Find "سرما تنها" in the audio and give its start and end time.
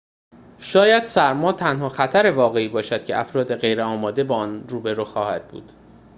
1.05-1.89